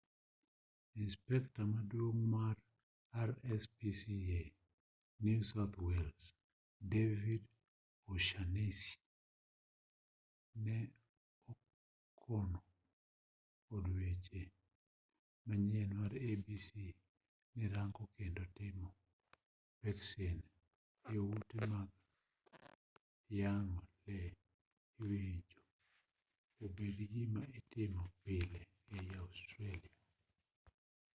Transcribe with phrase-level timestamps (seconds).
[1.03, 2.57] inspekta maduong' mar
[3.29, 4.41] rspca
[5.23, 6.25] new south wales
[6.93, 7.41] david
[8.11, 8.93] o'shannessy
[10.63, 10.77] ne
[11.51, 12.59] okono
[13.75, 14.41] od weche
[15.47, 16.69] manyien mar abc
[17.55, 18.89] ni rango kendo timo
[19.79, 20.37] peksen
[21.13, 21.89] e ute mag
[23.39, 24.37] yang'o lee
[25.03, 25.61] owinjo
[26.63, 28.61] obedi gima itimo pile
[28.95, 29.93] ei australia